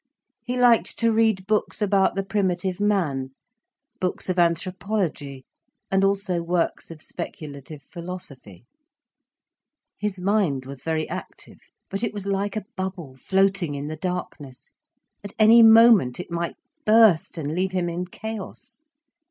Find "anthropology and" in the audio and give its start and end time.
4.39-6.03